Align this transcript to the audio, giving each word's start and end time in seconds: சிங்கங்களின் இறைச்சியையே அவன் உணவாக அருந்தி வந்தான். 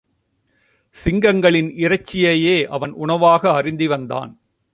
சிங்கங்களின் 0.95 1.69
இறைச்சியையே 1.77 2.63
அவன் 2.65 2.91
உணவாக 2.91 3.51
அருந்தி 3.51 3.87
வந்தான். 3.87 4.31